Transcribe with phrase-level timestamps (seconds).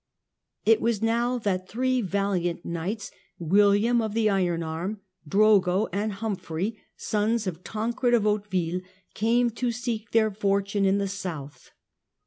[0.65, 6.81] It was now that three valiant knights, William of the Iron Arm, Drogo and Humphrey,
[6.97, 8.81] sons of Tancred of Hauteville,
[9.13, 11.69] came to seek their fortune in the South.